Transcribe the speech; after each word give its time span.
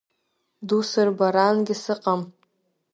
Дусырбарангьы 0.67 1.75
сыҟам… 1.83 2.21